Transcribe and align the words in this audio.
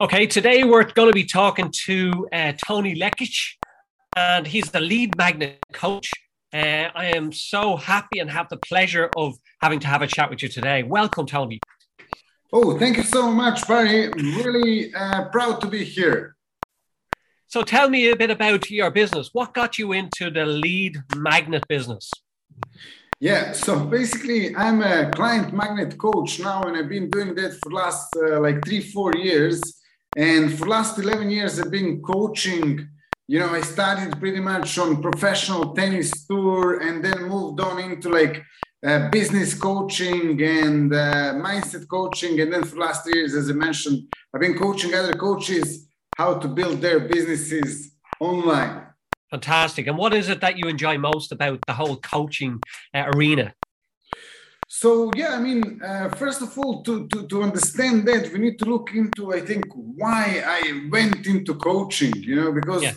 Okay, 0.00 0.26
today 0.26 0.64
we're 0.64 0.82
going 0.82 1.08
to 1.08 1.14
be 1.14 1.22
talking 1.22 1.70
to 1.86 2.26
uh, 2.32 2.52
Tony 2.66 2.96
Lekic, 2.96 3.52
and 4.16 4.44
he's 4.44 4.64
the 4.72 4.80
lead 4.80 5.16
magnet 5.16 5.60
coach. 5.72 6.10
Uh, 6.52 6.90
I 6.96 7.12
am 7.14 7.30
so 7.30 7.76
happy 7.76 8.18
and 8.18 8.28
have 8.28 8.48
the 8.48 8.56
pleasure 8.56 9.08
of 9.16 9.36
having 9.62 9.78
to 9.78 9.86
have 9.86 10.02
a 10.02 10.08
chat 10.08 10.30
with 10.30 10.42
you 10.42 10.48
today. 10.48 10.82
Welcome, 10.82 11.26
Tony. 11.26 11.60
Oh, 12.52 12.76
thank 12.76 12.96
you 12.96 13.04
so 13.04 13.30
much, 13.30 13.68
Barry. 13.68 14.08
Really 14.08 14.92
uh, 14.92 15.28
proud 15.28 15.60
to 15.60 15.68
be 15.68 15.84
here. 15.84 16.34
So, 17.46 17.62
tell 17.62 17.88
me 17.88 18.10
a 18.10 18.16
bit 18.16 18.32
about 18.32 18.68
your 18.72 18.90
business. 18.90 19.30
What 19.32 19.54
got 19.54 19.78
you 19.78 19.92
into 19.92 20.28
the 20.28 20.44
lead 20.44 20.98
magnet 21.14 21.68
business? 21.68 22.10
Yeah, 23.20 23.52
so 23.52 23.78
basically, 23.84 24.56
I'm 24.56 24.82
a 24.82 25.12
client 25.12 25.54
magnet 25.54 25.96
coach 25.98 26.40
now, 26.40 26.62
and 26.62 26.76
I've 26.76 26.88
been 26.88 27.10
doing 27.10 27.36
that 27.36 27.60
for 27.62 27.70
last 27.70 28.08
uh, 28.16 28.40
like 28.40 28.64
three, 28.64 28.80
four 28.80 29.12
years 29.14 29.62
and 30.16 30.56
for 30.56 30.66
last 30.66 30.98
11 30.98 31.30
years, 31.30 31.58
I've 31.58 31.70
been 31.70 32.00
coaching. 32.00 32.88
You 33.26 33.40
know, 33.40 33.48
I 33.48 33.62
started 33.62 34.18
pretty 34.20 34.40
much 34.40 34.78
on 34.78 35.02
professional 35.02 35.74
tennis 35.74 36.26
tour 36.26 36.80
and 36.80 37.04
then 37.04 37.24
moved 37.24 37.60
on 37.60 37.80
into 37.80 38.10
like 38.10 38.42
uh, 38.86 39.08
business 39.10 39.54
coaching 39.54 40.40
and 40.42 40.92
uh, 40.92 41.32
mindset 41.34 41.88
coaching. 41.88 42.40
And 42.40 42.52
then 42.52 42.64
for 42.64 42.76
last 42.76 43.08
years, 43.12 43.34
as 43.34 43.50
I 43.50 43.54
mentioned, 43.54 44.06
I've 44.32 44.40
been 44.40 44.58
coaching 44.58 44.94
other 44.94 45.14
coaches 45.14 45.88
how 46.16 46.34
to 46.34 46.48
build 46.48 46.80
their 46.80 47.00
businesses 47.00 47.92
online. 48.20 48.82
Fantastic. 49.30 49.88
And 49.88 49.98
what 49.98 50.14
is 50.14 50.28
it 50.28 50.40
that 50.42 50.58
you 50.58 50.68
enjoy 50.68 50.96
most 50.98 51.32
about 51.32 51.58
the 51.66 51.72
whole 51.72 51.96
coaching 51.96 52.60
uh, 52.94 53.10
arena? 53.16 53.54
So 54.82 54.88
yeah, 55.14 55.32
I 55.38 55.40
mean, 55.46 55.80
uh, 55.90 56.08
first 56.22 56.40
of 56.42 56.50
all, 56.58 56.82
to, 56.86 57.06
to, 57.10 57.18
to 57.28 57.36
understand 57.48 57.96
that, 58.08 58.32
we 58.32 58.38
need 58.40 58.58
to 58.58 58.66
look 58.74 58.88
into, 58.92 59.32
I 59.32 59.40
think, 59.48 59.64
why 60.02 60.42
I 60.58 60.62
went 60.90 61.22
into 61.32 61.52
coaching. 61.54 62.14
You 62.28 62.36
know, 62.40 62.50
because 62.60 62.82
yeah. 62.82 62.94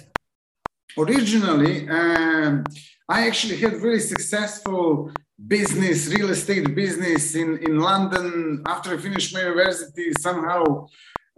originally 1.04 1.88
um, 1.88 2.64
I 3.08 3.28
actually 3.28 3.58
had 3.64 3.74
really 3.86 4.06
successful 4.14 5.12
business, 5.56 5.98
real 6.16 6.32
estate 6.38 6.68
business 6.84 7.24
in 7.42 7.50
in 7.68 7.74
London. 7.90 8.64
After 8.74 8.88
I 8.96 8.98
finished 9.08 9.30
my 9.36 9.42
university, 9.52 10.08
somehow 10.28 10.88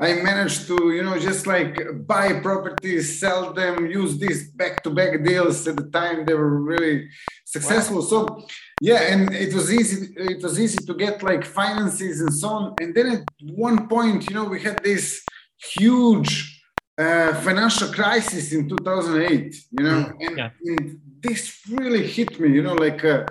I 0.01 0.09
managed 0.29 0.61
to, 0.69 0.77
you 0.95 1.03
know, 1.03 1.17
just 1.19 1.43
like 1.53 1.73
buy 2.07 2.27
properties, 2.39 3.19
sell 3.19 3.41
them, 3.59 3.73
use 4.01 4.17
these 4.17 4.41
back-to-back 4.59 5.11
deals. 5.29 5.67
At 5.67 5.75
the 5.75 5.89
time, 5.99 6.17
they 6.25 6.35
were 6.41 6.55
really 6.71 7.09
successful. 7.43 8.01
Wow. 8.03 8.11
So, 8.11 8.19
yeah, 8.81 9.11
and 9.11 9.33
it 9.33 9.53
was 9.53 9.73
easy. 9.73 10.13
It 10.15 10.41
was 10.41 10.59
easy 10.59 10.77
to 10.85 10.93
get 10.93 11.21
like 11.21 11.43
finances 11.43 12.21
and 12.21 12.33
so 12.33 12.47
on. 12.47 12.75
And 12.79 12.95
then 12.95 13.07
at 13.07 13.23
one 13.41 13.87
point, 13.87 14.29
you 14.29 14.35
know, 14.35 14.45
we 14.45 14.61
had 14.61 14.81
this 14.83 15.23
huge 15.57 16.61
uh, 16.97 17.33
financial 17.41 17.89
crisis 17.91 18.53
in 18.53 18.69
2008. 18.69 19.55
You 19.71 19.83
know, 19.83 20.03
mm, 20.03 20.27
and, 20.27 20.37
yeah. 20.37 20.49
and 20.65 20.99
this 21.21 21.59
really 21.69 22.07
hit 22.07 22.39
me. 22.39 22.49
You 22.49 22.63
know, 22.63 22.75
like 22.75 23.03
uh, 23.03 23.25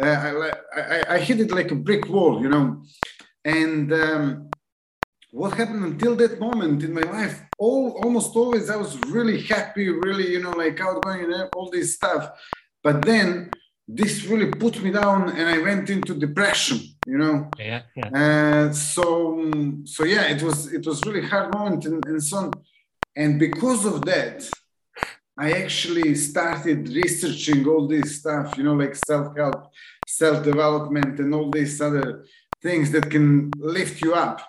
uh, 0.00 0.50
I, 0.74 0.80
I, 0.80 1.14
I 1.14 1.18
hit 1.18 1.40
it 1.40 1.50
like 1.50 1.70
a 1.70 1.76
brick 1.76 2.08
wall. 2.08 2.42
You 2.42 2.48
know, 2.48 2.82
and. 3.44 3.92
Um, 3.92 4.50
what 5.34 5.52
happened 5.54 5.84
until 5.84 6.14
that 6.14 6.38
moment 6.38 6.84
in 6.84 6.94
my 6.94 7.00
life 7.00 7.42
all 7.58 8.00
almost 8.04 8.36
always 8.36 8.70
i 8.70 8.76
was 8.76 8.96
really 9.08 9.40
happy 9.40 9.88
really 9.88 10.30
you 10.30 10.40
know 10.40 10.52
like 10.52 10.80
outgoing 10.80 11.24
and 11.24 11.48
all 11.56 11.68
this 11.68 11.96
stuff 11.96 12.30
but 12.84 13.04
then 13.04 13.50
this 13.86 14.24
really 14.24 14.50
put 14.50 14.82
me 14.82 14.90
down 14.90 15.30
and 15.30 15.48
i 15.48 15.58
went 15.58 15.90
into 15.90 16.14
depression 16.14 16.80
you 17.06 17.18
know? 17.18 17.50
Yeah, 17.58 17.82
yeah. 17.94 18.08
Uh, 18.68 18.72
so 18.72 19.50
so 19.84 20.04
yeah 20.04 20.24
it 20.34 20.42
was 20.42 20.72
it 20.72 20.86
was 20.86 21.04
really 21.04 21.26
hard 21.26 21.52
moment 21.52 21.84
and, 21.84 22.02
and 22.06 22.22
so 22.22 22.36
on. 22.38 22.52
And 23.14 23.38
because 23.38 23.84
of 23.84 24.04
that 24.06 24.48
i 25.36 25.52
actually 25.52 26.14
started 26.14 26.88
researching 26.88 27.66
all 27.66 27.86
this 27.86 28.20
stuff 28.20 28.56
you 28.56 28.64
know 28.64 28.74
like 28.74 28.94
self-help 28.94 29.70
self-development 30.06 31.18
and 31.18 31.34
all 31.34 31.50
these 31.50 31.80
other 31.80 32.24
things 32.62 32.90
that 32.92 33.10
can 33.10 33.50
lift 33.58 34.02
you 34.02 34.14
up. 34.14 34.40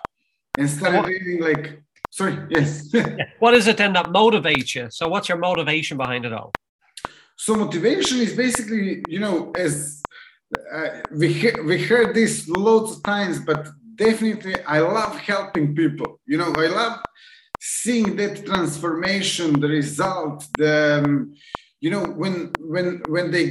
And 0.58 0.70
started 0.70 0.98
what, 0.98 1.08
reading 1.08 1.42
like 1.42 1.82
sorry 2.10 2.38
yes. 2.48 2.90
What 3.40 3.52
is 3.52 3.66
it 3.66 3.76
then 3.76 3.92
that 3.92 4.06
motivates 4.06 4.74
you? 4.74 4.86
So 4.90 5.06
what's 5.08 5.28
your 5.28 5.38
motivation 5.38 5.98
behind 5.98 6.24
it 6.24 6.32
all 6.32 6.52
so 7.36 7.54
motivation 7.56 8.18
is 8.26 8.34
basically 8.34 9.02
you 9.08 9.20
know 9.20 9.52
as 9.56 10.02
uh, 10.72 10.88
we 11.20 11.32
he- 11.32 11.60
we 11.68 11.76
heard 11.90 12.14
this 12.14 12.48
loads 12.48 12.88
of 12.96 13.02
times 13.02 13.36
but 13.50 13.68
definitely 13.96 14.54
i 14.64 14.78
love 14.80 15.14
helping 15.18 15.74
people. 15.74 16.20
You 16.26 16.38
know 16.38 16.52
i 16.64 16.66
love 16.80 17.00
seeing 17.60 18.16
that 18.16 18.44
transformation 18.46 19.60
the 19.60 19.68
result 19.68 20.46
the 20.56 21.02
um, 21.04 21.34
you 21.80 21.90
know 21.90 22.04
when 22.22 22.34
when 22.74 22.86
when 23.14 23.30
they 23.30 23.46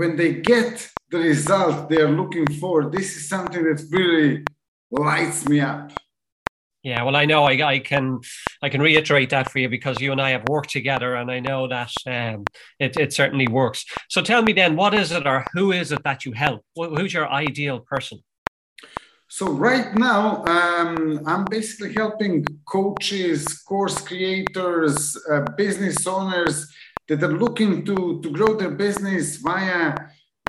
when 0.00 0.16
they 0.16 0.34
get 0.52 0.72
the 1.10 1.18
result 1.18 1.88
they're 1.88 2.10
looking 2.20 2.46
for 2.60 2.90
this 2.90 3.16
is 3.16 3.28
something 3.28 3.62
that 3.64 3.80
really 3.90 4.44
lights 4.90 5.48
me 5.48 5.60
up 5.60 5.90
yeah, 6.88 7.02
well, 7.02 7.16
I 7.16 7.26
know 7.26 7.44
I, 7.44 7.54
I 7.74 7.78
can 7.80 8.20
I 8.62 8.70
can 8.70 8.80
reiterate 8.80 9.28
that 9.30 9.50
for 9.50 9.58
you 9.58 9.68
because 9.68 10.00
you 10.00 10.10
and 10.10 10.22
I 10.22 10.30
have 10.30 10.44
worked 10.48 10.70
together, 10.70 11.16
and 11.16 11.30
I 11.30 11.38
know 11.38 11.68
that 11.68 11.92
um, 12.06 12.44
it 12.78 12.96
it 12.96 13.12
certainly 13.12 13.46
works. 13.46 13.84
So 14.08 14.22
tell 14.22 14.42
me 14.42 14.54
then, 14.54 14.74
what 14.74 14.94
is 14.94 15.12
it 15.12 15.26
or 15.26 15.44
who 15.52 15.72
is 15.72 15.92
it 15.92 16.02
that 16.04 16.24
you 16.24 16.32
help? 16.32 16.64
Who's 16.74 17.12
your 17.12 17.28
ideal 17.28 17.80
person? 17.80 18.18
So 19.28 19.44
right 19.50 19.94
now, 19.94 20.42
um, 20.46 21.20
I'm 21.26 21.44
basically 21.44 21.92
helping 21.92 22.46
coaches, 22.64 23.40
course 23.70 23.98
creators, 24.00 24.98
uh, 25.30 25.44
business 25.58 26.06
owners 26.06 26.56
that 27.06 27.22
are 27.22 27.36
looking 27.44 27.84
to 27.84 27.96
to 28.22 28.28
grow 28.30 28.54
their 28.56 28.74
business 28.86 29.36
via 29.36 29.94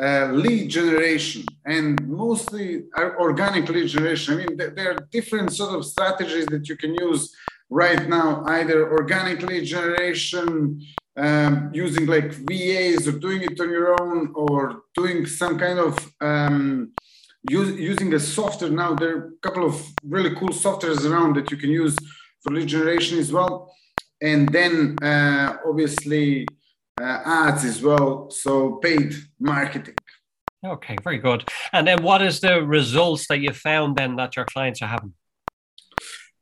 uh, 0.01 0.27
lead 0.43 0.69
generation 0.69 1.43
and 1.69 2.07
mostly 2.07 2.85
organic 2.97 3.69
lead 3.69 3.87
generation. 3.87 4.33
I 4.33 4.37
mean, 4.37 4.57
there 4.57 4.91
are 4.91 5.07
different 5.11 5.53
sort 5.53 5.75
of 5.75 5.85
strategies 5.85 6.47
that 6.47 6.67
you 6.67 6.75
can 6.75 6.95
use 6.95 7.23
right 7.69 8.09
now, 8.09 8.43
either 8.47 8.91
organic 8.91 9.43
lead 9.43 9.65
generation, 9.65 10.81
um, 11.15 11.69
using 11.71 12.07
like 12.07 12.31
VAs 12.49 13.07
or 13.07 13.11
doing 13.11 13.41
it 13.43 13.59
on 13.59 13.69
your 13.69 14.01
own, 14.01 14.33
or 14.35 14.81
doing 14.95 15.27
some 15.27 15.59
kind 15.59 15.77
of 15.77 15.93
um, 16.21 16.91
use, 17.47 17.79
using 17.79 18.11
a 18.15 18.19
software. 18.19 18.71
Now, 18.71 18.95
there 18.95 19.15
are 19.15 19.25
a 19.27 19.47
couple 19.47 19.63
of 19.63 19.75
really 20.03 20.33
cool 20.35 20.49
softwares 20.49 21.07
around 21.07 21.35
that 21.35 21.51
you 21.51 21.57
can 21.57 21.69
use 21.69 21.95
for 22.41 22.51
lead 22.51 22.67
generation 22.67 23.19
as 23.19 23.31
well. 23.31 23.71
And 24.21 24.49
then, 24.49 24.97
uh, 25.03 25.57
obviously, 25.67 26.47
uh, 26.99 27.21
ads 27.25 27.63
as 27.63 27.81
well, 27.81 28.31
so 28.31 28.77
paid 28.77 29.13
marketing. 29.39 29.95
Okay, 30.65 30.97
very 31.03 31.19
good. 31.19 31.47
And 31.71 31.87
then 31.87 32.03
what 32.03 32.21
is 32.21 32.41
the 32.41 32.61
results 32.63 33.27
that 33.27 33.39
you 33.39 33.53
found 33.53 33.95
then 33.95 34.17
that 34.17 34.35
your 34.35 34.45
clients 34.45 34.81
are 34.81 34.87
having? 34.87 35.13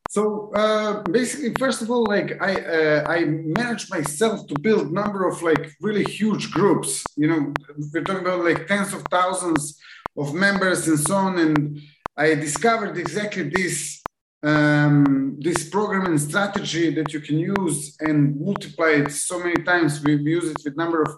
So 0.09 0.51
uh, 0.55 1.03
basically, 1.03 1.53
first 1.59 1.81
of 1.81 1.91
all, 1.91 2.05
like 2.05 2.41
I 2.41 2.53
uh, 2.55 3.05
I 3.07 3.25
manage 3.25 3.89
myself 3.89 4.47
to 4.47 4.59
build 4.59 4.91
number 4.91 5.27
of 5.27 5.43
like 5.43 5.75
really 5.81 6.03
huge 6.03 6.49
groups. 6.51 7.03
You 7.15 7.27
know, 7.27 7.53
we're 7.93 8.03
talking 8.03 8.25
about 8.25 8.43
like 8.43 8.67
tens 8.67 8.93
of 8.93 9.03
thousands 9.11 9.77
of 10.17 10.33
members 10.33 10.87
and 10.87 10.99
so 10.99 11.15
on. 11.15 11.37
And 11.37 11.79
I 12.15 12.33
discovered 12.35 12.97
exactly 12.97 13.51
this 13.53 14.01
um, 14.43 15.37
this 15.39 15.69
program 15.69 16.05
and 16.05 16.19
strategy 16.19 16.95
that 16.95 17.13
you 17.13 17.19
can 17.19 17.37
use 17.37 17.95
and 17.99 18.39
multiply 18.39 18.91
it 19.01 19.11
so 19.11 19.37
many 19.39 19.61
times. 19.63 20.01
We 20.03 20.15
use 20.15 20.49
it 20.49 20.57
with 20.63 20.77
number 20.77 21.03
of 21.03 21.11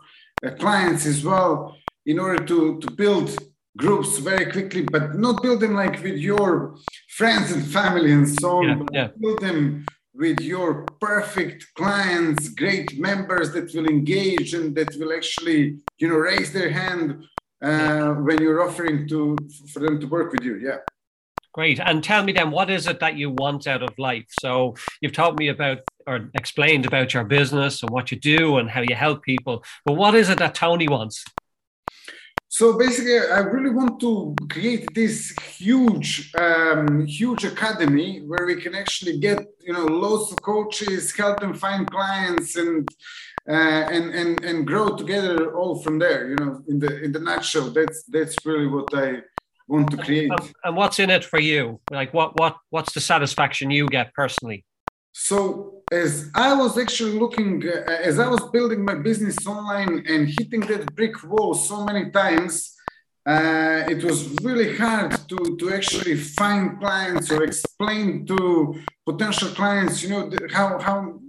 uh, 0.44 0.56
clients 0.56 1.06
as 1.06 1.24
well 1.24 1.78
in 2.06 2.20
order 2.20 2.44
to, 2.46 2.80
to 2.80 2.92
build 2.92 3.38
groups 3.78 4.18
very 4.18 4.52
quickly, 4.52 4.82
but 4.82 5.16
not 5.16 5.42
build 5.42 5.62
them 5.62 5.74
like 5.74 6.02
with 6.04 6.18
your 6.18 6.76
friends 7.10 7.52
and 7.52 7.66
family 7.66 8.12
and 8.12 8.28
so 8.28 8.58
on. 8.58 8.68
Yeah, 8.68 8.86
yeah. 8.92 9.08
Build 9.20 9.42
them 9.42 9.86
with 10.14 10.42
your 10.42 10.86
perfect 11.00 11.66
clients, 11.76 12.50
great 12.50 13.00
members 13.00 13.54
that 13.54 13.74
will 13.74 13.88
engage 13.88 14.54
and 14.54 14.76
that 14.76 14.96
will 14.98 15.14
actually, 15.14 15.78
you 15.98 16.10
know, 16.10 16.16
raise 16.16 16.52
their 16.52 16.70
hand 16.70 17.24
uh, 17.62 18.14
when 18.16 18.42
you're 18.42 18.62
offering 18.68 19.08
to 19.08 19.38
for 19.72 19.80
them 19.80 20.00
to 20.00 20.08
work 20.08 20.32
with 20.32 20.44
you. 20.44 20.56
Yeah. 20.56 20.78
Great. 21.54 21.80
And 21.80 22.04
tell 22.04 22.24
me 22.24 22.32
then, 22.32 22.52
what 22.52 22.70
is 22.70 22.88
it 22.88 23.00
that 23.00 23.18
you 23.18 23.32
want 23.32 23.66
out 23.66 23.82
of 23.82 23.98
life? 23.98 24.26
So 24.40 24.76
you've 25.02 25.14
taught 25.14 25.40
me 25.40 25.48
about 25.48 25.80
or 26.06 26.30
explained 26.36 26.86
about 26.86 27.14
your 27.14 27.24
business 27.24 27.82
and 27.82 27.90
what 27.92 28.12
you 28.12 28.20
do 28.20 28.58
and 28.58 28.70
how 28.70 28.82
you 28.82 28.96
help 28.96 29.24
people. 29.24 29.64
But 29.86 29.94
what 29.94 30.16
is 30.16 30.30
it 30.30 30.40
that 30.40 30.56
Tony 30.56 30.88
wants? 30.88 31.24
So 32.52 32.78
basically, 32.78 33.20
I 33.20 33.40
really 33.40 33.70
want 33.70 34.00
to 34.02 34.36
create 34.50 34.94
this 34.96 35.34
huge, 35.58 36.34
um, 36.38 37.06
huge 37.06 37.46
academy 37.46 38.22
where 38.22 38.46
we 38.46 38.60
can 38.60 38.74
actually 38.74 39.20
get, 39.20 39.40
you 39.62 39.72
know, 39.72 39.86
lots 39.86 40.32
of 40.32 40.42
coaches, 40.42 41.16
help 41.16 41.40
them 41.40 41.54
find 41.54 41.90
clients, 41.90 42.56
and 42.56 42.90
uh, 43.48 43.54
and 43.54 44.14
and 44.14 44.44
and 44.44 44.68
grow 44.68 44.96
together 44.96 45.56
all 45.56 45.76
from 45.80 46.00
there. 46.00 46.30
You 46.30 46.36
know, 46.36 46.64
in 46.68 46.80
the 46.80 47.02
in 47.04 47.12
the 47.12 47.20
nutshell, 47.20 47.70
that's 47.70 48.04
that's 48.06 48.36
really 48.44 48.68
what 48.68 48.90
I 48.94 49.22
want 49.68 49.92
to 49.92 49.98
create. 49.98 50.32
And 50.64 50.76
what's 50.76 51.00
in 51.00 51.12
it 51.12 51.24
for 51.24 51.40
you? 51.40 51.80
Like 51.92 52.14
what 52.14 52.38
what 52.40 52.58
what's 52.72 52.94
the 52.94 53.02
satisfaction 53.02 53.70
you 53.70 53.88
get 53.88 54.14
personally? 54.14 54.66
So 55.12 55.82
as 55.92 56.30
I 56.36 56.54
was 56.54 56.78
actually 56.78 57.18
looking, 57.20 57.64
uh, 57.68 57.92
as 58.04 58.20
I 58.20 58.28
was 58.28 58.42
building 58.52 58.86
my 58.86 58.96
business 58.96 59.46
online 59.46 60.06
and 60.08 60.28
hitting 60.38 60.62
that 60.62 60.96
brick 60.96 61.24
wall 61.24 61.54
so 61.54 61.84
many 61.86 62.12
times, 62.12 62.76
uh, 63.26 63.84
it 63.90 64.04
was 64.04 64.30
really 64.42 64.76
hard 64.78 65.12
to, 65.28 65.58
to 65.60 65.74
actually 65.74 66.16
find 66.16 66.80
clients 66.80 67.32
or 67.32 67.44
explain 67.44 68.26
to 68.26 68.80
potential 69.06 69.50
clients, 69.50 70.02
you 70.04 70.10
know, 70.10 70.32
how, 70.52 70.80
how 70.80 71.20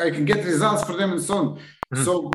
I 0.00 0.10
can 0.10 0.24
get 0.24 0.44
results 0.44 0.84
for 0.84 0.96
them 0.96 1.12
and 1.12 1.22
so 1.22 1.36
on. 1.36 1.46
Mm-hmm. 1.56 2.04
So 2.04 2.30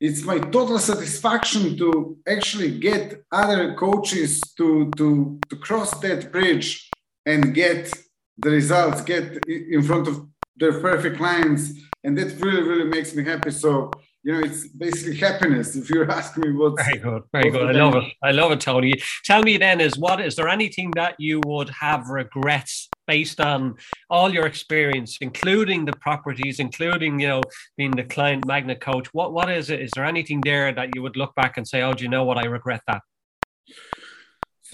it's 0.00 0.22
my 0.22 0.38
total 0.38 0.78
satisfaction 0.78 1.76
to 1.78 2.16
actually 2.26 2.78
get 2.78 3.22
other 3.30 3.74
coaches 3.74 4.40
to, 4.56 4.90
to, 4.96 5.38
to 5.48 5.56
cross 5.56 5.98
that 6.00 6.32
bridge 6.32 6.90
and 7.26 7.54
get 7.54 7.92
the 8.38 8.50
results, 8.50 9.00
get 9.02 9.46
in 9.46 9.82
front 9.82 10.08
of 10.08 10.26
their 10.56 10.80
perfect 10.80 11.16
clients. 11.16 11.72
And 12.04 12.16
that 12.18 12.38
really, 12.40 12.62
really 12.62 12.84
makes 12.84 13.14
me 13.14 13.24
happy. 13.24 13.50
So 13.50 13.90
you 14.24 14.32
know, 14.32 14.40
it's 14.40 14.66
basically 14.68 15.16
happiness. 15.16 15.76
If 15.76 15.90
you're 15.90 16.10
asking 16.10 16.44
me 16.44 16.52
what. 16.52 16.76
Very 16.82 16.96
good, 16.96 17.22
very 17.30 17.50
good. 17.50 17.68
I 17.68 17.72
love 17.72 17.94
it. 17.96 18.04
I 18.22 18.30
love 18.30 18.52
it, 18.52 18.60
Tony. 18.60 18.94
Tell 19.22 19.42
me 19.42 19.58
then, 19.58 19.82
is 19.82 19.98
what 19.98 20.18
is 20.18 20.34
there 20.34 20.48
anything 20.48 20.90
that 20.96 21.14
you 21.18 21.42
would 21.44 21.68
have 21.68 22.08
regrets 22.08 22.88
based 23.06 23.38
on 23.38 23.74
all 24.08 24.32
your 24.32 24.46
experience, 24.46 25.18
including 25.20 25.84
the 25.84 25.92
properties, 26.00 26.58
including 26.58 27.20
you 27.20 27.28
know 27.28 27.42
being 27.76 27.90
the 27.90 28.04
client 28.04 28.46
magnet 28.46 28.80
coach? 28.80 29.12
What 29.12 29.34
what 29.34 29.50
is 29.50 29.68
it? 29.68 29.82
Is 29.82 29.90
there 29.94 30.06
anything 30.06 30.40
there 30.40 30.72
that 30.72 30.94
you 30.94 31.02
would 31.02 31.18
look 31.18 31.34
back 31.34 31.58
and 31.58 31.68
say, 31.68 31.82
oh, 31.82 31.92
do 31.92 32.02
you 32.02 32.08
know 32.08 32.24
what? 32.24 32.38
I 32.38 32.46
regret 32.46 32.80
that. 32.88 33.02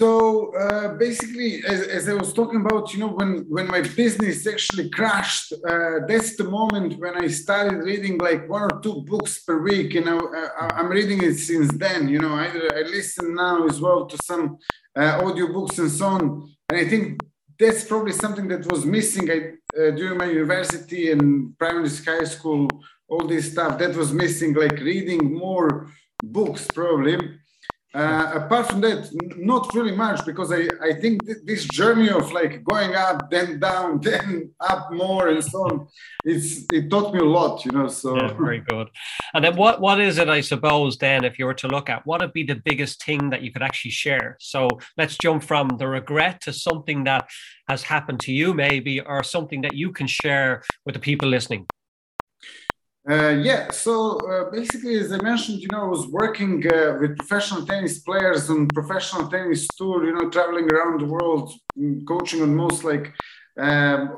So 0.01 0.51
uh, 0.55 0.95
basically, 0.95 1.63
as, 1.63 1.81
as, 1.81 2.09
I 2.09 2.15
was 2.15 2.33
talking 2.33 2.59
about, 2.61 2.91
you 2.91 3.01
know, 3.01 3.09
when, 3.09 3.45
when 3.47 3.67
my 3.67 3.81
business 3.81 4.47
actually 4.47 4.89
crashed, 4.89 5.53
uh, 5.53 5.99
that's 6.07 6.35
the 6.35 6.45
moment 6.45 6.97
when 6.97 7.23
I 7.23 7.27
started 7.27 7.83
reading 7.83 8.17
like 8.17 8.49
one 8.49 8.63
or 8.63 8.81
two 8.81 9.03
books 9.03 9.43
per 9.43 9.61
week. 9.61 9.93
You 9.93 10.03
know, 10.03 10.19
I, 10.59 10.79
am 10.79 10.89
reading 10.89 11.21
it 11.21 11.35
since 11.35 11.71
then. 11.73 12.09
You 12.09 12.17
know, 12.17 12.33
I, 12.33 12.47
I 12.47 12.81
listen 12.81 13.35
now 13.35 13.67
as 13.67 13.79
well 13.79 14.07
to 14.07 14.17
some 14.25 14.57
uh, 14.95 15.21
audiobooks 15.21 15.77
and 15.77 15.91
so 15.91 16.05
on. 16.07 16.49
And 16.69 16.79
I 16.79 16.85
think 16.89 17.21
that's 17.59 17.83
probably 17.83 18.13
something 18.13 18.47
that 18.47 18.71
was 18.71 18.83
missing 18.87 19.29
I, 19.29 19.37
uh, 19.79 19.91
during 19.91 20.17
my 20.17 20.25
university 20.25 21.11
and 21.11 21.55
primary 21.59 21.89
high 21.89 22.23
school. 22.23 22.67
All 23.07 23.27
this 23.27 23.51
stuff 23.51 23.77
that 23.77 23.95
was 23.95 24.11
missing, 24.11 24.55
like 24.55 24.79
reading 24.79 25.37
more 25.37 25.91
books, 26.23 26.65
probably 26.73 27.19
uh, 27.93 28.31
apart 28.35 28.67
from 28.67 28.79
that, 28.81 29.09
not 29.37 29.73
really 29.73 29.95
much 29.95 30.25
because 30.25 30.51
I, 30.51 30.67
I 30.81 30.93
think 30.93 31.25
th- 31.25 31.39
this 31.43 31.65
journey 31.65 32.09
of 32.09 32.31
like 32.31 32.63
going 32.63 32.95
up, 32.95 33.29
then 33.29 33.59
down, 33.59 33.99
then 34.03 34.51
up 34.61 34.93
more 34.93 35.27
and 35.27 35.43
so 35.43 35.59
on, 35.65 35.87
it's 36.23 36.65
it 36.71 36.89
taught 36.89 37.13
me 37.13 37.19
a 37.19 37.25
lot, 37.25 37.65
you 37.65 37.71
know. 37.71 37.89
So 37.89 38.15
yeah, 38.15 38.33
very 38.33 38.59
good. 38.59 38.87
And 39.33 39.43
then 39.43 39.57
what 39.57 39.81
what 39.81 39.99
is 39.99 40.17
it, 40.19 40.29
I 40.29 40.39
suppose, 40.39 40.97
then 40.97 41.25
if 41.25 41.37
you 41.37 41.45
were 41.45 41.53
to 41.55 41.67
look 41.67 41.89
at 41.89 42.05
what 42.05 42.21
would 42.21 42.33
be 42.33 42.43
the 42.43 42.61
biggest 42.63 43.03
thing 43.03 43.29
that 43.31 43.41
you 43.41 43.51
could 43.51 43.63
actually 43.63 43.91
share? 43.91 44.37
So 44.39 44.69
let's 44.97 45.17
jump 45.17 45.43
from 45.43 45.69
the 45.77 45.87
regret 45.87 46.41
to 46.41 46.53
something 46.53 47.03
that 47.03 47.29
has 47.67 47.83
happened 47.83 48.21
to 48.21 48.31
you, 48.31 48.53
maybe, 48.53 49.01
or 49.01 49.23
something 49.23 49.61
that 49.61 49.73
you 49.73 49.91
can 49.91 50.07
share 50.07 50.63
with 50.85 50.95
the 50.95 51.01
people 51.01 51.27
listening. 51.27 51.67
Uh, 53.09 53.29
yeah, 53.29 53.71
so 53.71 54.17
uh, 54.19 54.51
basically, 54.51 54.99
as 54.99 55.11
I 55.11 55.19
mentioned, 55.23 55.59
you 55.59 55.67
know, 55.71 55.85
I 55.85 55.87
was 55.87 56.07
working 56.07 56.63
uh, 56.71 56.97
with 56.99 57.17
professional 57.17 57.65
tennis 57.65 57.97
players 57.99 58.47
on 58.49 58.67
professional 58.67 59.27
tennis 59.27 59.67
tour, 59.75 60.05
you 60.05 60.13
know, 60.13 60.29
traveling 60.29 60.71
around 60.71 61.01
the 61.01 61.07
world, 61.07 61.51
mm, 61.77 62.05
coaching 62.05 62.43
on 62.43 62.55
most 62.55 62.83
like 62.83 63.11
um, 63.57 64.17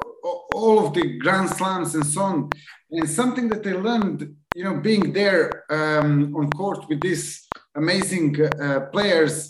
all 0.54 0.86
of 0.86 0.94
the 0.94 1.18
Grand 1.18 1.50
Slams 1.50 1.96
and 1.96 2.06
so 2.06 2.22
on. 2.22 2.50
And 2.92 3.10
something 3.10 3.48
that 3.50 3.66
I 3.66 3.72
learned, 3.72 4.36
you 4.54 4.66
know, 4.66 4.76
being 4.76 5.14
there 5.14 5.64
um, 5.70 6.36
on 6.36 6.50
court 6.52 6.88
with 6.90 7.00
these 7.00 7.48
amazing 7.76 8.40
uh, 8.42 8.82
players 8.92 9.50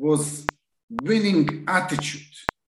was 0.00 0.46
winning 1.02 1.64
attitude. 1.68 2.22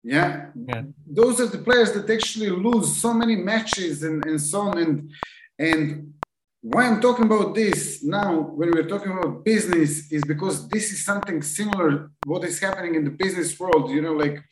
Yeah? 0.02 0.50
yeah, 0.68 0.82
those 1.06 1.40
are 1.40 1.46
the 1.46 1.58
players 1.58 1.92
that 1.92 2.10
actually 2.10 2.50
lose 2.50 2.94
so 2.94 3.14
many 3.14 3.36
matches 3.36 4.02
and, 4.02 4.24
and 4.26 4.38
so 4.38 4.60
on. 4.60 4.76
And 4.78 5.10
and 5.58 6.14
why 6.62 6.86
I'm 6.86 7.00
talking 7.00 7.26
about 7.26 7.54
this 7.54 8.02
now, 8.02 8.40
when 8.40 8.70
we're 8.70 8.88
talking 8.88 9.12
about 9.12 9.44
business, 9.44 10.10
is 10.10 10.24
because 10.24 10.66
this 10.68 10.92
is 10.92 11.04
something 11.04 11.42
similar 11.42 12.10
what 12.24 12.42
is 12.44 12.58
happening 12.58 12.94
in 12.94 13.04
the 13.04 13.10
business 13.10 13.60
world. 13.60 13.90
You 13.90 14.00
know, 14.00 14.14
like 14.14 14.42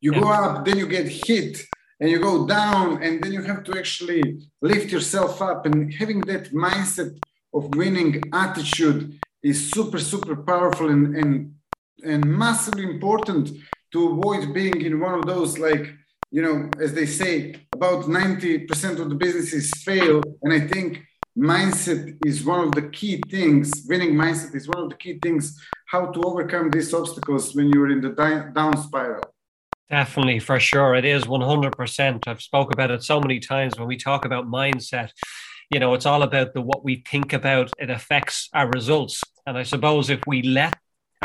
you 0.00 0.12
go 0.12 0.28
up, 0.28 0.64
then 0.66 0.76
you 0.76 0.86
get 0.86 1.08
hit, 1.08 1.62
and 2.00 2.10
you 2.10 2.18
go 2.18 2.46
down, 2.46 3.02
and 3.02 3.22
then 3.22 3.32
you 3.32 3.42
have 3.42 3.64
to 3.64 3.78
actually 3.78 4.22
lift 4.60 4.92
yourself 4.92 5.40
up. 5.40 5.64
And 5.64 5.92
having 5.94 6.20
that 6.32 6.52
mindset 6.52 7.18
of 7.54 7.74
winning 7.74 8.22
attitude 8.34 9.18
is 9.42 9.70
super, 9.70 9.98
super 9.98 10.36
powerful 10.36 10.90
and 10.90 11.16
and 11.16 11.54
and 12.04 12.24
massively 12.26 12.84
important 12.84 13.50
to 13.92 14.08
avoid 14.10 14.52
being 14.52 14.82
in 14.82 15.00
one 15.00 15.14
of 15.14 15.24
those 15.24 15.58
like 15.58 15.86
you 16.34 16.42
know, 16.42 16.68
as 16.80 16.92
they 16.92 17.06
say, 17.06 17.54
about 17.72 18.06
90% 18.06 18.98
of 18.98 19.08
the 19.08 19.14
businesses 19.14 19.70
fail. 19.84 20.20
And 20.42 20.52
I 20.52 20.66
think 20.66 21.06
mindset 21.38 22.18
is 22.26 22.44
one 22.44 22.58
of 22.66 22.72
the 22.72 22.88
key 22.88 23.22
things, 23.30 23.70
winning 23.88 24.14
mindset 24.14 24.52
is 24.56 24.66
one 24.66 24.82
of 24.82 24.90
the 24.90 24.96
key 24.96 25.20
things, 25.22 25.56
how 25.86 26.06
to 26.06 26.20
overcome 26.22 26.70
these 26.70 26.92
obstacles 26.92 27.54
when 27.54 27.68
you're 27.68 27.92
in 27.92 28.00
the 28.00 28.10
down 28.52 28.76
spiral. 28.78 29.22
Definitely, 29.88 30.40
for 30.40 30.58
sure. 30.58 30.96
It 30.96 31.04
is 31.04 31.22
100%. 31.22 32.26
I've 32.26 32.42
spoke 32.42 32.72
about 32.72 32.90
it 32.90 33.04
so 33.04 33.20
many 33.20 33.38
times 33.38 33.78
when 33.78 33.86
we 33.86 33.96
talk 33.96 34.24
about 34.24 34.44
mindset. 34.48 35.10
You 35.70 35.78
know, 35.78 35.94
it's 35.94 36.04
all 36.04 36.24
about 36.24 36.52
the 36.52 36.62
what 36.62 36.82
we 36.82 37.04
think 37.08 37.32
about, 37.32 37.70
it 37.78 37.90
affects 37.90 38.48
our 38.52 38.68
results. 38.68 39.22
And 39.46 39.56
I 39.56 39.62
suppose 39.62 40.10
if 40.10 40.20
we 40.26 40.42
let 40.42 40.74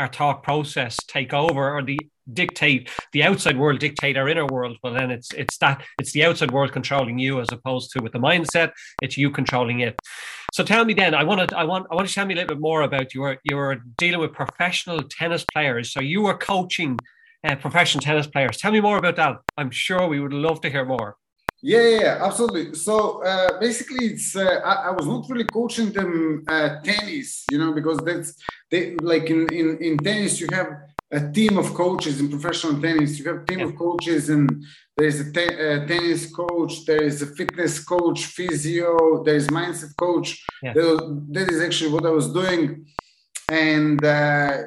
our 0.00 0.08
thought 0.08 0.42
process 0.42 0.96
take 1.06 1.32
over 1.32 1.70
or 1.76 1.82
the 1.82 1.98
dictate 2.32 2.88
the 3.12 3.22
outside 3.22 3.58
world 3.58 3.80
dictate 3.80 4.16
our 4.16 4.28
inner 4.28 4.46
world 4.46 4.76
well 4.82 4.94
then 4.94 5.10
it's 5.10 5.32
it's 5.34 5.58
that 5.58 5.82
it's 6.00 6.12
the 6.12 6.24
outside 6.24 6.50
world 6.50 6.72
controlling 6.72 7.18
you 7.18 7.40
as 7.40 7.48
opposed 7.50 7.90
to 7.90 8.00
with 8.02 8.12
the 8.12 8.18
mindset 8.18 8.70
it's 9.02 9.16
you 9.16 9.30
controlling 9.30 9.80
it. 9.80 9.98
So 10.54 10.64
tell 10.64 10.84
me 10.84 10.94
then 10.94 11.14
i 11.14 11.24
want 11.24 11.48
to 11.48 11.56
i 11.56 11.64
want 11.64 11.86
i 11.90 11.94
want 11.94 12.08
to 12.08 12.14
tell 12.14 12.26
me 12.26 12.34
a 12.34 12.36
little 12.36 12.54
bit 12.54 12.60
more 12.60 12.82
about 12.82 13.14
your 13.14 13.38
you're 13.44 13.76
dealing 13.98 14.20
with 14.20 14.32
professional 14.32 15.02
tennis 15.02 15.44
players. 15.52 15.92
So 15.92 16.00
you 16.00 16.26
are 16.26 16.36
coaching 16.36 16.98
uh, 17.46 17.56
professional 17.56 18.02
tennis 18.02 18.26
players. 18.26 18.58
Tell 18.58 18.72
me 18.72 18.80
more 18.80 18.98
about 18.98 19.16
that. 19.16 19.36
I'm 19.56 19.70
sure 19.70 20.06
we 20.06 20.20
would 20.20 20.32
love 20.32 20.60
to 20.62 20.70
hear 20.70 20.84
more 20.84 21.16
yeah, 21.62 21.88
yeah, 22.00 22.18
absolutely. 22.20 22.74
So 22.74 23.22
uh, 23.22 23.58
basically, 23.60 24.06
it's 24.06 24.34
uh, 24.34 24.60
I, 24.64 24.88
I, 24.88 24.90
was 24.92 25.06
not 25.06 25.28
really 25.28 25.44
coaching 25.44 25.92
them 25.92 26.44
uh, 26.48 26.80
tennis, 26.80 27.44
you 27.50 27.58
know, 27.58 27.72
because 27.72 27.98
that's 27.98 28.34
they 28.70 28.96
like 28.96 29.28
in, 29.28 29.46
in 29.52 29.78
in 29.78 29.98
tennis 29.98 30.40
you 30.40 30.48
have 30.52 30.68
a 31.12 31.30
team 31.32 31.58
of 31.58 31.74
coaches 31.74 32.20
in 32.20 32.30
professional 32.30 32.80
tennis. 32.80 33.18
You 33.18 33.26
have 33.26 33.42
a 33.42 33.44
team 33.44 33.58
yeah. 33.58 33.66
of 33.66 33.76
coaches, 33.76 34.30
and 34.30 34.64
there's 34.96 35.20
a, 35.20 35.32
te- 35.32 35.58
a, 35.58 35.86
tennis 35.86 36.32
coach, 36.32 36.84
there 36.86 37.02
is 37.02 37.20
a 37.20 37.26
fitness 37.26 37.82
coach, 37.82 38.26
physio, 38.26 39.22
there 39.24 39.34
is 39.34 39.48
mindset 39.48 39.96
coach. 39.96 40.42
Yeah. 40.62 40.72
That, 40.74 41.26
that 41.32 41.50
is 41.50 41.60
actually 41.60 41.92
what 41.92 42.06
I 42.06 42.10
was 42.10 42.32
doing, 42.32 42.86
and 43.50 44.02
uh, 44.04 44.58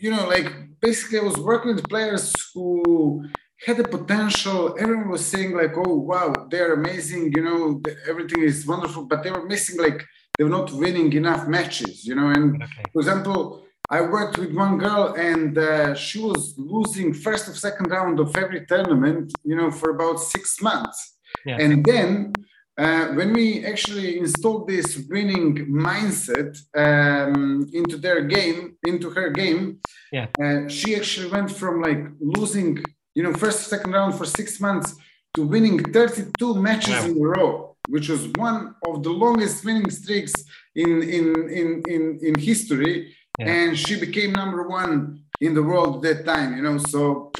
you 0.00 0.10
know, 0.10 0.28
like 0.28 0.52
basically, 0.80 1.18
I 1.18 1.22
was 1.22 1.38
working 1.38 1.74
with 1.74 1.88
players 1.88 2.32
who 2.52 3.24
had 3.64 3.76
the 3.78 3.84
potential. 3.84 4.76
Everyone 4.78 5.08
was 5.08 5.24
saying 5.24 5.56
like, 5.56 5.74
"Oh, 5.76 5.96
wow, 6.10 6.32
they're 6.50 6.74
amazing," 6.74 7.32
you 7.36 7.42
know, 7.42 7.80
everything 8.06 8.42
is 8.42 8.66
wonderful, 8.66 9.04
but 9.06 9.22
they 9.22 9.30
were 9.30 9.46
missing 9.46 9.78
like 9.78 10.04
they 10.36 10.44
were 10.44 10.50
not 10.50 10.72
winning 10.72 11.12
enough 11.12 11.48
matches, 11.48 12.04
you 12.04 12.14
know. 12.14 12.28
And 12.28 12.62
okay. 12.62 12.82
for 12.92 13.00
example 13.00 13.66
I 13.90 14.00
worked 14.00 14.38
with 14.38 14.52
one 14.52 14.78
girl 14.78 15.14
and 15.14 15.56
uh, 15.56 15.94
she 15.94 16.18
was 16.18 16.54
losing 16.56 17.14
first 17.14 17.48
or 17.48 17.54
second 17.54 17.90
round 17.90 18.18
of 18.18 18.36
every 18.36 18.66
tournament, 18.66 19.32
you 19.44 19.56
know, 19.56 19.70
for 19.70 19.90
about 19.90 20.18
six 20.18 20.60
months. 20.60 21.18
Yeah. 21.44 21.58
And 21.60 21.84
then 21.84 22.32
uh, 22.78 23.08
when 23.08 23.32
we 23.32 23.64
actually 23.64 24.18
installed 24.18 24.68
this 24.68 25.06
winning 25.08 25.54
mindset 25.66 26.58
um, 26.76 27.68
into 27.72 27.96
their 27.96 28.22
game, 28.22 28.76
into 28.86 29.10
her 29.10 29.30
game, 29.30 29.78
yeah. 30.12 30.26
Uh, 30.42 30.68
she 30.68 30.96
actually 30.96 31.30
went 31.30 31.50
from 31.50 31.82
like 31.82 32.04
losing, 32.20 32.82
you 33.16 33.22
know, 33.22 33.32
first, 33.32 33.60
second 33.74 33.92
round 33.92 34.14
for 34.14 34.26
six 34.26 34.60
months 34.60 34.94
to 35.34 35.40
winning 35.42 35.78
32 35.82 36.54
matches 36.54 36.94
wow. 36.94 37.04
in 37.06 37.16
a 37.16 37.28
row, 37.36 37.76
which 37.88 38.08
was 38.08 38.28
one 38.36 38.74
of 38.86 39.02
the 39.02 39.10
longest 39.10 39.64
winning 39.64 39.90
streaks 39.90 40.34
in, 40.74 41.02
in, 41.02 41.26
in, 41.60 41.82
in, 41.94 42.02
in 42.22 42.34
history 42.38 43.16
yeah. 43.38 43.46
and 43.46 43.78
she 43.78 43.98
became 43.98 44.32
number 44.32 44.68
one 44.68 45.22
in 45.40 45.54
the 45.54 45.62
world 45.62 45.96
at 45.96 46.02
that 46.02 46.24
time 46.24 46.56
you 46.56 46.62
know 46.62 46.78
so 46.78 47.32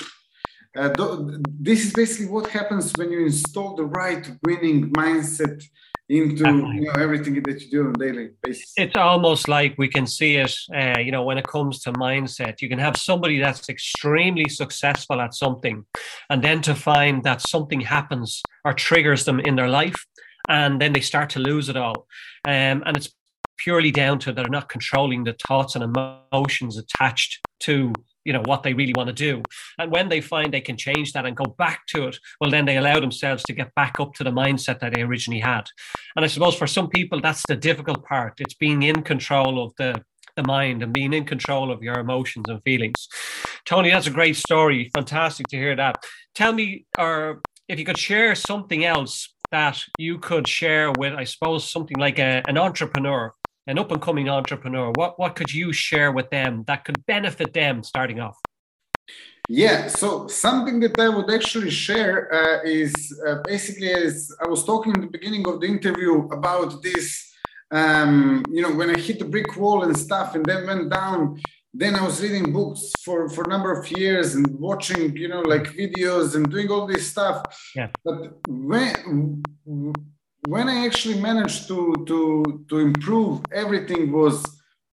uh, 0.76 0.90
th- 0.90 1.40
this 1.60 1.86
is 1.86 1.92
basically 1.92 2.26
what 2.26 2.46
happens 2.50 2.92
when 2.96 3.10
you 3.10 3.24
install 3.24 3.74
the 3.74 3.84
right 3.84 4.30
winning 4.44 4.90
mindset 4.92 5.62
into 6.08 6.44
you 6.44 6.82
know, 6.82 6.92
everything 6.98 7.42
that 7.42 7.60
you 7.60 7.70
do 7.70 7.86
on 7.86 7.90
a 7.90 7.98
daily 7.98 8.30
basis. 8.42 8.72
It's 8.76 8.96
almost 8.96 9.48
like 9.48 9.74
we 9.76 9.88
can 9.88 10.06
see 10.06 10.36
it, 10.36 10.54
uh, 10.74 10.98
you 10.98 11.10
know, 11.10 11.24
when 11.24 11.38
it 11.38 11.46
comes 11.46 11.80
to 11.80 11.92
mindset. 11.92 12.60
You 12.62 12.68
can 12.68 12.78
have 12.78 12.96
somebody 12.96 13.38
that's 13.38 13.68
extremely 13.68 14.48
successful 14.48 15.20
at 15.20 15.34
something, 15.34 15.84
and 16.30 16.42
then 16.42 16.62
to 16.62 16.74
find 16.74 17.24
that 17.24 17.40
something 17.40 17.80
happens 17.80 18.42
or 18.64 18.72
triggers 18.72 19.24
them 19.24 19.40
in 19.40 19.56
their 19.56 19.68
life, 19.68 20.06
and 20.48 20.80
then 20.80 20.92
they 20.92 21.00
start 21.00 21.30
to 21.30 21.40
lose 21.40 21.68
it 21.68 21.76
all. 21.76 22.06
Um, 22.46 22.82
and 22.86 22.96
it's 22.96 23.12
purely 23.58 23.90
down 23.90 24.18
to 24.20 24.32
they're 24.32 24.48
not 24.48 24.68
controlling 24.68 25.24
the 25.24 25.34
thoughts 25.46 25.74
and 25.74 25.82
emotions 25.82 26.78
attached 26.78 27.40
to 27.60 27.92
you 28.26 28.32
know 28.32 28.42
what 28.44 28.62
they 28.62 28.74
really 28.74 28.92
want 28.96 29.08
to 29.08 29.12
do. 29.12 29.42
And 29.78 29.90
when 29.90 30.08
they 30.08 30.20
find 30.20 30.52
they 30.52 30.60
can 30.60 30.76
change 30.76 31.12
that 31.12 31.26
and 31.26 31.36
go 31.36 31.44
back 31.44 31.86
to 31.88 32.08
it 32.08 32.18
well 32.40 32.50
then 32.50 32.66
they 32.66 32.76
allow 32.76 32.98
themselves 33.00 33.42
to 33.44 33.52
get 33.52 33.74
back 33.74 34.00
up 34.00 34.14
to 34.14 34.24
the 34.24 34.30
mindset 34.30 34.80
that 34.80 34.94
they 34.94 35.02
originally 35.02 35.40
had. 35.40 35.64
And 36.16 36.24
i 36.24 36.28
suppose 36.28 36.56
for 36.56 36.66
some 36.66 36.88
people 36.88 37.20
that's 37.20 37.44
the 37.46 37.56
difficult 37.56 38.04
part. 38.04 38.34
It's 38.40 38.54
being 38.54 38.82
in 38.82 39.02
control 39.02 39.64
of 39.64 39.72
the 39.78 40.02
the 40.34 40.42
mind 40.42 40.82
and 40.82 40.92
being 40.92 41.14
in 41.14 41.24
control 41.24 41.72
of 41.72 41.82
your 41.82 41.98
emotions 41.98 42.44
and 42.48 42.62
feelings. 42.62 43.08
Tony 43.64 43.90
that's 43.90 44.06
a 44.08 44.18
great 44.18 44.36
story. 44.36 44.90
Fantastic 44.94 45.46
to 45.48 45.56
hear 45.56 45.76
that. 45.76 45.96
Tell 46.34 46.52
me 46.52 46.84
or 46.98 47.40
if 47.68 47.78
you 47.78 47.84
could 47.84 47.98
share 47.98 48.34
something 48.34 48.84
else 48.84 49.34
that 49.50 49.80
you 49.98 50.18
could 50.18 50.48
share 50.48 50.90
with 50.98 51.14
i 51.14 51.24
suppose 51.24 51.70
something 51.70 51.96
like 51.98 52.18
a, 52.18 52.42
an 52.48 52.58
entrepreneur 52.58 53.32
an 53.66 53.78
up 53.78 53.90
and 53.90 54.00
coming 54.00 54.28
entrepreneur, 54.28 54.92
what, 54.94 55.18
what 55.18 55.34
could 55.34 55.52
you 55.52 55.72
share 55.72 56.12
with 56.12 56.30
them 56.30 56.64
that 56.66 56.84
could 56.84 57.04
benefit 57.06 57.52
them 57.52 57.82
starting 57.82 58.20
off? 58.20 58.38
Yeah, 59.48 59.86
so 59.86 60.26
something 60.26 60.80
that 60.80 60.98
I 60.98 61.08
would 61.08 61.30
actually 61.32 61.70
share 61.70 62.32
uh, 62.34 62.62
is 62.64 62.92
uh, 63.26 63.36
basically 63.44 63.92
as 63.92 64.32
I 64.44 64.48
was 64.48 64.64
talking 64.64 64.92
in 64.94 65.00
the 65.02 65.06
beginning 65.06 65.46
of 65.46 65.60
the 65.60 65.68
interview 65.68 66.26
about 66.28 66.82
this, 66.82 67.32
um, 67.70 68.44
you 68.50 68.62
know, 68.62 68.72
when 68.72 68.90
I 68.90 68.98
hit 68.98 69.20
the 69.20 69.24
brick 69.24 69.56
wall 69.56 69.84
and 69.84 69.96
stuff 69.96 70.34
and 70.34 70.44
then 70.44 70.66
went 70.66 70.90
down, 70.90 71.40
then 71.72 71.94
I 71.94 72.04
was 72.04 72.20
reading 72.22 72.52
books 72.52 72.90
for, 73.04 73.28
for 73.28 73.44
a 73.44 73.48
number 73.48 73.70
of 73.70 73.88
years 73.92 74.34
and 74.34 74.58
watching, 74.58 75.16
you 75.16 75.28
know, 75.28 75.42
like 75.42 75.64
videos 75.64 76.34
and 76.34 76.50
doing 76.50 76.68
all 76.70 76.86
this 76.86 77.08
stuff. 77.08 77.44
Yeah. 77.74 77.88
But 78.04 78.38
when 78.48 79.42
when 80.46 80.68
I 80.68 80.86
actually 80.86 81.20
managed 81.20 81.66
to, 81.68 82.04
to, 82.06 82.64
to 82.68 82.78
improve 82.78 83.42
everything 83.52 84.12
was 84.12 84.44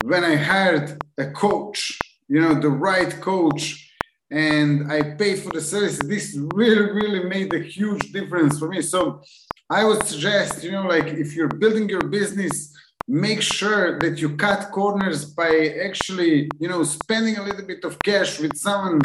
when 0.03 0.25
I 0.25 0.37
hired 0.37 0.99
a 1.19 1.31
coach, 1.31 1.99
you 2.27 2.41
know, 2.41 2.55
the 2.55 2.71
right 2.71 3.13
coach, 3.21 3.91
and 4.31 4.91
I 4.91 5.15
paid 5.17 5.41
for 5.41 5.51
the 5.51 5.61
service. 5.61 5.99
This 5.99 6.39
really, 6.55 6.91
really 6.91 7.25
made 7.25 7.53
a 7.53 7.59
huge 7.59 8.13
difference 8.13 8.59
for 8.59 8.69
me. 8.69 8.81
So 8.81 9.23
I 9.69 9.85
would 9.85 10.03
suggest, 10.07 10.65
you 10.65 10.73
know, 10.73 10.87
like 10.87 11.09
if 11.09 11.37
you're 11.37 11.49
building 11.49 11.87
your 11.87 12.09
business, 12.09 12.75
make 13.07 13.43
sure 13.43 13.99
that 13.99 14.23
you 14.23 14.37
cut 14.37 14.71
corners 14.71 15.27
by 15.27 15.75
actually, 15.85 16.49
you 16.61 16.69
know, 16.69 16.83
spending 16.83 17.37
a 17.37 17.43
little 17.43 17.67
bit 17.67 17.85
of 17.85 17.99
cash 17.99 18.41
with 18.41 18.57
someone 18.57 19.03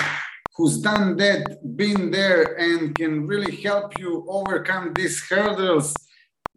who's 0.56 0.78
done 0.78 1.18
that, 1.18 1.60
been 1.76 2.10
there, 2.10 2.58
and 2.58 2.96
can 2.96 3.28
really 3.28 3.54
help 3.58 4.00
you 4.00 4.26
overcome 4.30 4.94
these 4.94 5.22
hurdles 5.30 5.94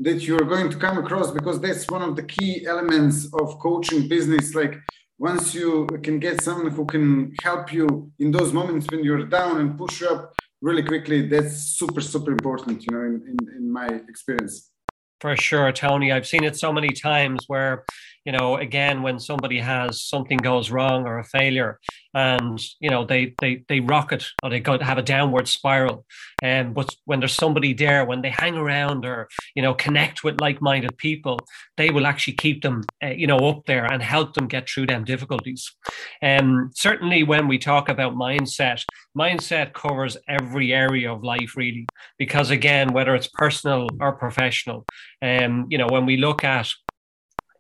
that 0.00 0.26
you're 0.26 0.49
going 0.54 0.71
to 0.71 0.76
come 0.76 0.99
across 0.99 1.30
because 1.30 1.61
that's 1.61 1.88
one 1.90 2.02
of 2.02 2.16
the 2.16 2.23
key 2.23 2.66
elements 2.66 3.28
of 3.35 3.59
coaching 3.59 4.09
business. 4.09 4.54
Like 4.54 4.76
once 5.19 5.54
you 5.54 5.87
can 6.02 6.19
get 6.19 6.40
someone 6.40 6.73
who 6.73 6.87
can 6.87 7.35
help 7.42 7.73
you 7.73 8.11
in 8.19 8.30
those 8.30 8.52
moments 8.52 8.87
when 8.90 9.04
you're 9.04 9.26
down 9.26 9.61
and 9.61 9.76
push 9.76 10.00
you 10.00 10.09
up 10.09 10.33
really 10.62 10.83
quickly 10.83 11.26
that's 11.26 11.57
super 11.57 12.00
super 12.00 12.33
important 12.33 12.85
you 12.85 12.92
know 12.92 13.00
in, 13.00 13.14
in, 13.30 13.57
in 13.57 13.73
my 13.73 13.87
experience. 14.09 14.71
For 15.21 15.37
sure 15.37 15.71
tony. 15.73 16.12
I've 16.12 16.26
seen 16.26 16.45
it 16.45 16.57
so 16.57 16.73
many 16.73 16.88
times 16.88 17.45
where 17.47 17.85
you 18.31 18.39
know 18.39 18.57
again 18.57 19.03
when 19.03 19.19
somebody 19.19 19.59
has 19.59 20.01
something 20.01 20.39
goes 20.39 20.71
wrong 20.71 21.05
or 21.05 21.19
a 21.19 21.25
failure 21.25 21.81
and 22.15 22.63
you 22.79 22.89
know 22.89 23.05
they 23.05 23.35
they 23.41 23.65
they 23.69 23.81
rocket 23.81 24.25
or 24.45 24.51
they 24.51 24.61
go 24.61 24.79
have 24.79 24.99
a 24.99 25.03
downward 25.03 25.49
spiral 25.49 26.07
and 26.41 26.69
um, 26.69 26.73
but 26.73 26.95
when 27.07 27.19
there's 27.19 27.35
somebody 27.35 27.73
there 27.75 28.05
when 28.05 28.23
they 28.23 28.31
hang 28.31 28.55
around 28.55 29.05
or 29.05 29.29
you 29.57 29.63
know 29.63 29.75
connect 29.75 30.23
with 30.23 30.41
like-minded 30.41 30.97
people 30.97 31.41
they 31.77 31.91
will 31.91 32.07
actually 32.07 32.35
keep 32.35 32.63
them 32.63 32.85
uh, 33.03 33.09
you 33.09 33.27
know 33.27 33.39
up 33.39 33.67
there 33.67 33.85
and 33.93 34.01
help 34.01 34.35
them 34.35 34.47
get 34.47 34.69
through 34.69 34.87
them 34.87 35.03
difficulties. 35.03 35.73
And 36.23 36.41
um, 36.43 36.71
certainly 36.75 37.25
when 37.25 37.49
we 37.49 37.59
talk 37.59 37.89
about 37.89 38.15
mindset 38.15 38.85
mindset 39.17 39.73
covers 39.73 40.17
every 40.29 40.73
area 40.73 41.13
of 41.13 41.25
life 41.25 41.57
really 41.57 41.87
because 42.17 42.51
again 42.51 42.93
whether 42.93 43.15
it's 43.17 43.27
personal 43.29 43.89
or 44.01 44.13
professional 44.13 44.85
um, 45.21 45.67
you 45.69 45.79
know 45.79 45.89
when 45.91 46.07
we 46.07 46.17
look 46.17 46.45
at 46.45 46.69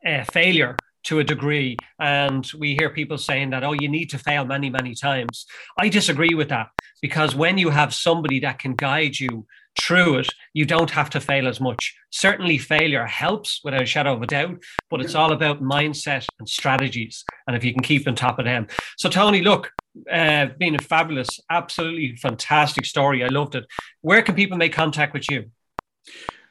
uh, 0.06 0.24
failure 0.24 0.76
to 1.04 1.18
a 1.18 1.24
degree. 1.24 1.76
And 1.98 2.48
we 2.58 2.74
hear 2.74 2.90
people 2.90 3.18
saying 3.18 3.50
that, 3.50 3.64
oh, 3.64 3.72
you 3.72 3.88
need 3.88 4.10
to 4.10 4.18
fail 4.18 4.44
many, 4.44 4.70
many 4.70 4.94
times. 4.94 5.46
I 5.78 5.88
disagree 5.88 6.34
with 6.34 6.48
that 6.50 6.68
because 7.00 7.34
when 7.34 7.58
you 7.58 7.70
have 7.70 7.94
somebody 7.94 8.40
that 8.40 8.58
can 8.58 8.74
guide 8.74 9.18
you 9.18 9.46
through 9.80 10.18
it, 10.18 10.28
you 10.52 10.64
don't 10.64 10.90
have 10.90 11.10
to 11.10 11.20
fail 11.20 11.48
as 11.48 11.60
much. 11.60 11.94
Certainly, 12.10 12.58
failure 12.58 13.06
helps 13.06 13.60
without 13.64 13.82
a 13.82 13.86
shadow 13.86 14.14
of 14.14 14.22
a 14.22 14.26
doubt, 14.26 14.62
but 14.90 15.00
it's 15.00 15.14
all 15.14 15.32
about 15.32 15.62
mindset 15.62 16.26
and 16.38 16.48
strategies. 16.48 17.24
And 17.46 17.56
if 17.56 17.64
you 17.64 17.72
can 17.72 17.82
keep 17.82 18.06
on 18.06 18.14
top 18.14 18.38
of 18.38 18.44
them. 18.44 18.66
So, 18.98 19.08
Tony, 19.08 19.42
look, 19.42 19.70
uh, 20.10 20.46
been 20.58 20.74
a 20.74 20.82
fabulous, 20.82 21.40
absolutely 21.50 22.16
fantastic 22.16 22.84
story. 22.84 23.24
I 23.24 23.28
loved 23.28 23.54
it. 23.54 23.64
Where 24.00 24.22
can 24.22 24.34
people 24.34 24.58
make 24.58 24.72
contact 24.72 25.14
with 25.14 25.30
you? 25.30 25.50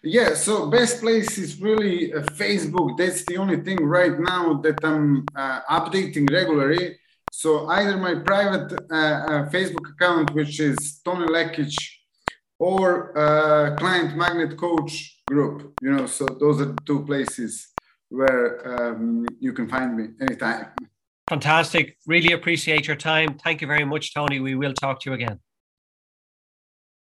Yeah, 0.01 0.33
so 0.33 0.69
best 0.69 1.01
place 1.01 1.37
is 1.37 1.59
really 1.59 2.13
uh, 2.13 2.21
Facebook. 2.21 2.97
That's 2.97 3.25
the 3.25 3.37
only 3.37 3.57
thing 3.57 3.83
right 3.83 4.17
now 4.17 4.53
that 4.61 4.79
I'm 4.83 5.25
uh, 5.35 5.61
updating 5.69 6.29
regularly. 6.31 6.97
So 7.33 7.67
either 7.67 7.97
my 7.97 8.15
private 8.15 8.71
uh, 8.89 8.95
uh 8.95 9.49
Facebook 9.49 9.91
account, 9.91 10.33
which 10.33 10.59
is 10.59 11.01
Tony 11.03 11.27
Lekic, 11.27 11.75
or 12.59 13.17
uh, 13.17 13.75
Client 13.75 14.15
Magnet 14.15 14.57
Coach 14.57 15.21
group. 15.27 15.73
You 15.81 15.91
know, 15.91 16.05
so 16.05 16.25
those 16.25 16.61
are 16.61 16.65
the 16.65 16.81
two 16.85 17.05
places 17.05 17.67
where 18.09 18.47
um, 18.67 19.25
you 19.39 19.53
can 19.53 19.67
find 19.67 19.97
me 19.97 20.07
anytime. 20.21 20.67
Fantastic. 21.29 21.97
Really 22.07 22.31
appreciate 22.31 22.87
your 22.87 22.95
time. 22.95 23.37
Thank 23.37 23.61
you 23.61 23.67
very 23.67 23.85
much, 23.85 24.13
Tony. 24.13 24.39
We 24.39 24.55
will 24.55 24.73
talk 24.73 25.01
to 25.01 25.09
you 25.09 25.13
again. 25.13 25.39